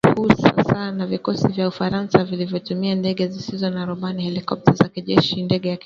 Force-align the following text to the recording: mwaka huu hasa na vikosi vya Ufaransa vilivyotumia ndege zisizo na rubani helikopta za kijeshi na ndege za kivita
mwaka 0.03 0.21
huu 0.21 0.47
hasa 0.57 0.91
na 0.91 1.07
vikosi 1.07 1.47
vya 1.47 1.67
Ufaransa 1.67 2.23
vilivyotumia 2.23 2.95
ndege 2.95 3.27
zisizo 3.27 3.69
na 3.69 3.85
rubani 3.85 4.23
helikopta 4.23 4.71
za 4.73 4.89
kijeshi 4.89 5.35
na 5.35 5.45
ndege 5.45 5.69
za 5.69 5.69
kivita 5.75 5.79